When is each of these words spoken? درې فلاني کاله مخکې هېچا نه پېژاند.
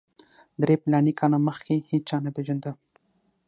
درې 0.61 0.75
فلاني 0.83 1.13
کاله 1.19 1.37
مخکې 1.47 1.75
هېچا 1.89 2.17
نه 2.25 2.29
پېژاند. 2.35 2.63